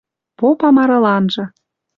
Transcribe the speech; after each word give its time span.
Попа 0.39 0.69
марыланжы: 0.77 1.43